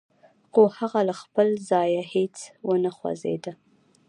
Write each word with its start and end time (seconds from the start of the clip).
خو 0.51 0.61
هغه 0.77 0.99
له 1.07 1.13
خپل 1.21 1.47
ځايه 1.69 2.03
هېڅ 2.13 2.35
و 2.67 2.69
نه 2.83 2.91
خوځېده. 2.97 3.53